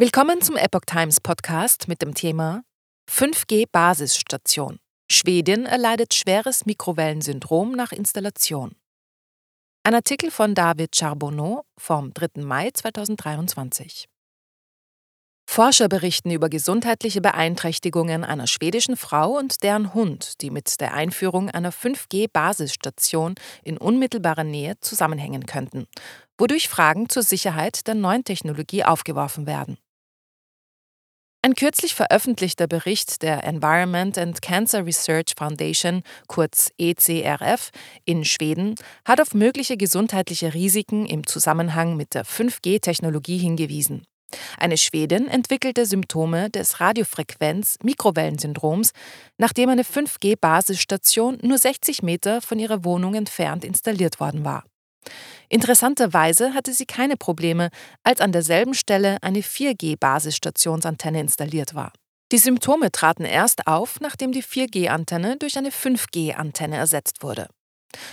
[0.00, 2.62] Willkommen zum Epoch Times Podcast mit dem Thema
[3.10, 4.78] 5G Basisstation.
[5.12, 8.76] Schwedin erleidet schweres Mikrowellensyndrom nach Installation.
[9.84, 12.40] Ein Artikel von David Charbonneau vom 3.
[12.42, 14.08] Mai 2023.
[15.46, 21.50] Forscher berichten über gesundheitliche Beeinträchtigungen einer schwedischen Frau und deren Hund, die mit der Einführung
[21.50, 25.86] einer 5G-Basisstation in unmittelbarer Nähe zusammenhängen könnten,
[26.38, 29.76] wodurch Fragen zur Sicherheit der neuen Technologie aufgeworfen werden.
[31.42, 37.70] Ein kürzlich veröffentlichter Bericht der Environment and Cancer Research Foundation, kurz ECRF,
[38.04, 38.74] in Schweden
[39.06, 44.04] hat auf mögliche gesundheitliche Risiken im Zusammenhang mit der 5G-Technologie hingewiesen.
[44.58, 48.90] Eine Schwedin entwickelte Symptome des Radiofrequenz-Mikrowellensyndroms,
[49.38, 54.64] nachdem eine 5G-Basisstation nur 60 Meter von ihrer Wohnung entfernt installiert worden war.
[55.48, 57.70] Interessanterweise hatte sie keine Probleme,
[58.04, 61.92] als an derselben Stelle eine 4G-Basisstationsantenne installiert war.
[62.32, 67.48] Die Symptome traten erst auf, nachdem die 4G-Antenne durch eine 5G-Antenne ersetzt wurde.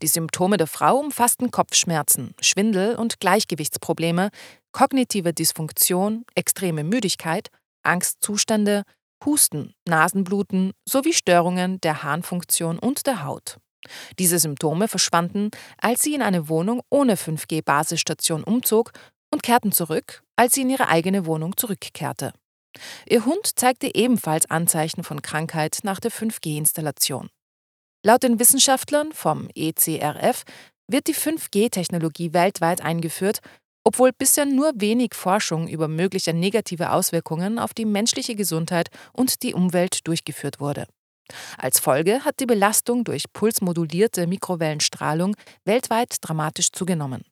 [0.00, 4.30] Die Symptome der Frau umfassten Kopfschmerzen, Schwindel und Gleichgewichtsprobleme,
[4.72, 7.48] kognitive Dysfunktion, extreme Müdigkeit,
[7.82, 8.84] Angstzustände,
[9.24, 13.58] Husten, Nasenbluten sowie Störungen der Harnfunktion und der Haut.
[14.18, 18.92] Diese Symptome verschwanden, als sie in eine Wohnung ohne 5G-Basisstation umzog
[19.30, 22.32] und kehrten zurück, als sie in ihre eigene Wohnung zurückkehrte.
[23.08, 27.28] Ihr Hund zeigte ebenfalls Anzeichen von Krankheit nach der 5G-Installation.
[28.04, 30.44] Laut den Wissenschaftlern vom ECRF
[30.86, 33.40] wird die 5G-Technologie weltweit eingeführt,
[33.84, 39.54] obwohl bisher nur wenig Forschung über mögliche negative Auswirkungen auf die menschliche Gesundheit und die
[39.54, 40.86] Umwelt durchgeführt wurde.
[41.56, 47.22] Als Folge hat die Belastung durch pulsmodulierte Mikrowellenstrahlung weltweit dramatisch zugenommen.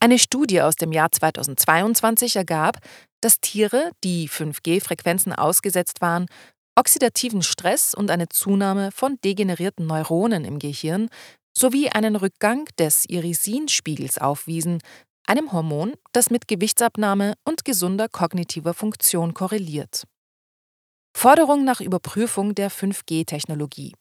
[0.00, 2.78] Eine Studie aus dem Jahr 2022 ergab,
[3.20, 6.26] dass Tiere, die 5G-Frequenzen ausgesetzt waren,
[6.76, 11.08] oxidativen Stress und eine Zunahme von degenerierten Neuronen im Gehirn
[11.56, 14.80] sowie einen Rückgang des Irisinspiegels aufwiesen,
[15.26, 20.04] einem Hormon, das mit Gewichtsabnahme und gesunder kognitiver Funktion korreliert.
[21.14, 23.94] Forderung nach Überprüfung der 5G-Technologie.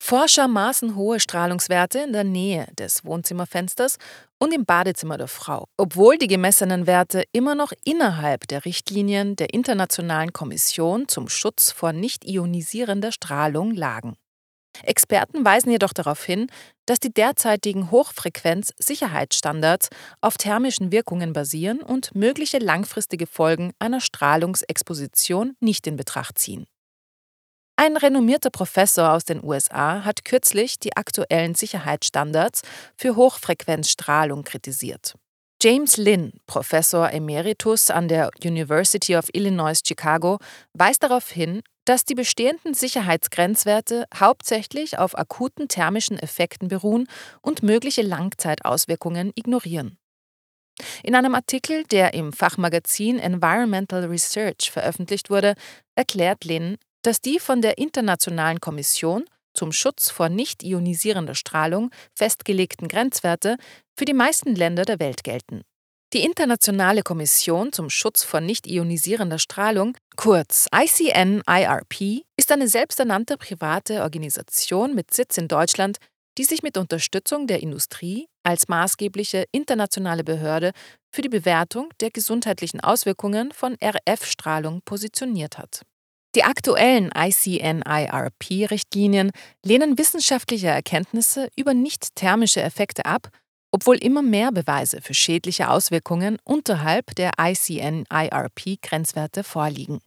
[0.00, 3.98] Forscher maßen hohe Strahlungswerte in der Nähe des Wohnzimmerfensters
[4.38, 9.52] und im Badezimmer der Frau, obwohl die gemessenen Werte immer noch innerhalb der Richtlinien der
[9.52, 14.16] Internationalen Kommission zum Schutz vor nicht ionisierender Strahlung lagen.
[14.82, 16.48] Experten weisen jedoch darauf hin,
[16.86, 19.88] dass die derzeitigen Hochfrequenz-Sicherheitsstandards
[20.20, 26.66] auf thermischen Wirkungen basieren und mögliche langfristige Folgen einer Strahlungsexposition nicht in Betracht ziehen.
[27.76, 32.62] Ein renommierter Professor aus den USA hat kürzlich die aktuellen Sicherheitsstandards
[32.96, 35.14] für Hochfrequenzstrahlung kritisiert.
[35.62, 40.38] James Lynn, Professor Emeritus an der University of Illinois Chicago,
[40.72, 47.08] weist darauf hin, dass die bestehenden Sicherheitsgrenzwerte hauptsächlich auf akuten thermischen Effekten beruhen
[47.40, 49.96] und mögliche Langzeitauswirkungen ignorieren.
[51.02, 55.54] In einem Artikel, der im Fachmagazin Environmental Research veröffentlicht wurde,
[55.94, 59.24] erklärt Lin, dass die von der Internationalen Kommission
[59.54, 63.56] zum Schutz vor nicht ionisierender Strahlung festgelegten Grenzwerte
[63.96, 65.62] für die meisten Länder der Welt gelten.
[66.14, 74.00] Die Internationale Kommission zum Schutz vor nicht ionisierender Strahlung, kurz ICN-IRP, ist eine selbsternannte private
[74.00, 75.98] Organisation mit Sitz in Deutschland,
[76.38, 80.72] die sich mit Unterstützung der Industrie als maßgebliche internationale Behörde
[81.10, 85.82] für die Bewertung der gesundheitlichen Auswirkungen von RF-Strahlung positioniert hat.
[86.34, 89.30] Die aktuellen ICN-IRP-Richtlinien
[89.62, 93.28] lehnen wissenschaftliche Erkenntnisse über nicht-thermische Effekte ab
[93.70, 100.00] obwohl immer mehr Beweise für schädliche Auswirkungen unterhalb der ICN-IRP-Grenzwerte vorliegen.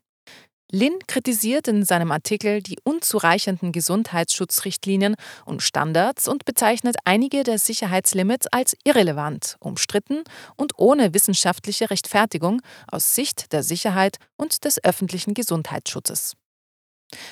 [0.74, 8.48] Lin kritisiert in seinem Artikel die unzureichenden Gesundheitsschutzrichtlinien und Standards und bezeichnet einige der Sicherheitslimits
[8.48, 10.24] als irrelevant, umstritten
[10.56, 16.38] und ohne wissenschaftliche Rechtfertigung aus Sicht der Sicherheit und des öffentlichen Gesundheitsschutzes.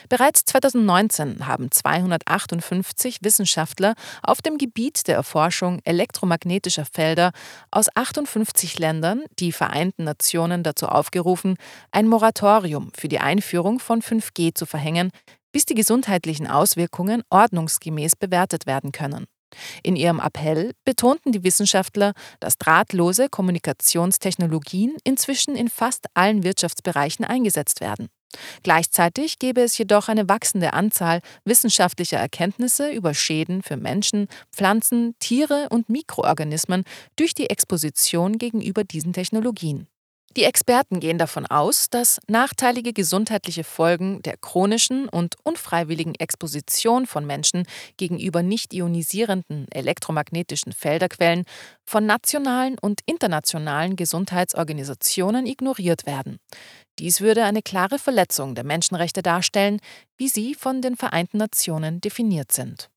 [0.10, 7.32] Bereits 2019 haben 258 Wissenschaftler auf dem Gebiet der Erforschung elektromagnetischer Felder
[7.72, 11.56] aus 58 Ländern die Vereinten Nationen dazu aufgerufen,
[11.92, 15.12] ein Moratorium für die Einführung von 5G zu verhängen,
[15.52, 19.26] bis die gesundheitlichen Auswirkungen ordnungsgemäß bewertet werden können.
[19.82, 27.82] In ihrem Appell betonten die Wissenschaftler, dass drahtlose Kommunikationstechnologien inzwischen in fast allen Wirtschaftsbereichen eingesetzt
[27.82, 28.10] werden.
[28.64, 35.68] Gleichzeitig gäbe es jedoch eine wachsende Anzahl wissenschaftlicher Erkenntnisse über Schäden für Menschen, Pflanzen, Tiere
[35.70, 36.84] und Mikroorganismen
[37.16, 39.88] durch die Exposition gegenüber diesen Technologien.
[40.40, 47.26] Die Experten gehen davon aus, dass nachteilige gesundheitliche Folgen der chronischen und unfreiwilligen Exposition von
[47.26, 47.66] Menschen
[47.98, 51.44] gegenüber nicht ionisierenden elektromagnetischen Felderquellen
[51.84, 56.38] von nationalen und internationalen Gesundheitsorganisationen ignoriert werden.
[57.00, 59.82] Dies würde eine klare Verletzung der Menschenrechte darstellen,
[60.16, 62.90] wie sie von den Vereinten Nationen definiert sind.